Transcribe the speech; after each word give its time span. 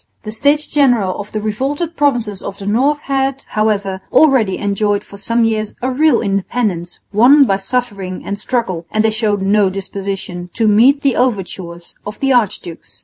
The 0.23 0.31
States 0.31 0.65
General 0.65 1.15
of 1.19 1.31
the 1.31 1.39
revolted 1.43 1.95
provinces 1.95 2.41
of 2.41 2.57
the 2.57 2.65
north 2.65 3.01
had, 3.01 3.43
however, 3.49 4.01
already 4.11 4.57
enjoyed 4.57 5.03
for 5.03 5.17
some 5.19 5.43
years 5.43 5.75
a 5.79 5.91
real 5.91 6.21
independence 6.21 6.97
won 7.13 7.43
by 7.45 7.57
suffering 7.57 8.23
and 8.25 8.39
struggle 8.39 8.87
and 8.89 9.03
they 9.03 9.11
showed 9.11 9.43
no 9.43 9.69
disposition 9.69 10.49
to 10.55 10.67
meet 10.67 11.01
the 11.01 11.15
overtures 11.15 11.93
of 12.03 12.19
the 12.19 12.33
archdukes. 12.33 12.99